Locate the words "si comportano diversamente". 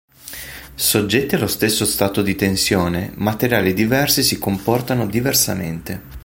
4.23-6.01